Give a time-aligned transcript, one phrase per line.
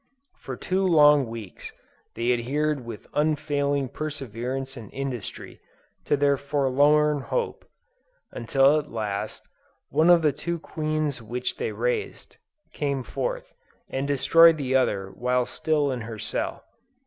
[0.35, 1.71] For two long weeks,
[2.15, 5.61] they adhered with unfailing perseverance and industry,
[6.05, 7.69] to their forlorn hope:
[8.31, 9.47] until at last,
[9.89, 12.37] one of the two queens which they raised,
[12.73, 13.53] came forth,
[13.89, 16.63] and destroyed the other while still in her cell.